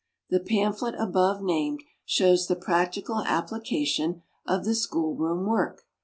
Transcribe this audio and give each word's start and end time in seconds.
The 0.31 0.39
pamphlet 0.39 0.95
above 0.97 1.43
named 1.43 1.83
shows 2.05 2.47
the 2.47 2.55
practical 2.55 3.21
application 3.23 4.23
of 4.47 4.65
the 4.65 4.73
schoolroom 4.73 5.45
work. 5.45 5.85